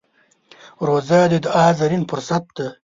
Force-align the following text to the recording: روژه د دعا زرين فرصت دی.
روژه 0.87 1.21
د 1.31 1.33
دعا 1.45 1.67
زرين 1.79 2.03
فرصت 2.09 2.43
دی. 2.57 2.67